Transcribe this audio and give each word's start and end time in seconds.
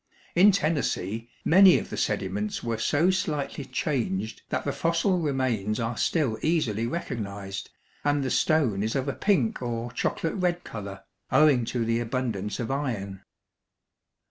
In 0.33 0.51
Tennessee, 0.51 1.29
many 1.45 1.77
of 1.77 1.91
the 1.91 1.95
sediments 1.95 2.63
were 2.63 2.79
so 2.79 3.11
slightly 3.11 3.63
changed 3.63 4.41
that 4.49 4.65
the 4.65 4.71
fossil 4.71 5.19
remains 5.19 5.79
are 5.79 5.95
still 5.95 6.39
easily 6.41 6.87
recognized, 6.87 7.69
and 8.03 8.23
the 8.23 8.31
stone 8.31 8.81
is 8.81 8.95
of 8.95 9.07
a 9.07 9.13
pink 9.13 9.61
or 9.61 9.91
chocolate 9.91 10.33
red 10.33 10.63
color, 10.63 11.03
owing 11.31 11.65
to 11.65 11.85
the 11.85 11.99
abundance 11.99 12.59
of 12.59 12.71
iron. 12.71 13.21